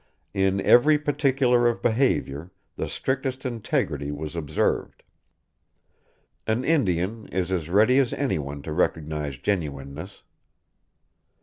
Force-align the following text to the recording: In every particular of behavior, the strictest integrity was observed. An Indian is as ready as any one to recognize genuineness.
In 0.33 0.59
every 0.61 0.97
particular 0.97 1.67
of 1.67 1.83
behavior, 1.83 2.49
the 2.75 2.89
strictest 2.89 3.45
integrity 3.45 4.09
was 4.11 4.35
observed. 4.35 5.03
An 6.47 6.65
Indian 6.65 7.27
is 7.27 7.51
as 7.51 7.69
ready 7.69 7.99
as 7.99 8.11
any 8.11 8.39
one 8.39 8.63
to 8.63 8.73
recognize 8.73 9.37
genuineness. 9.37 10.23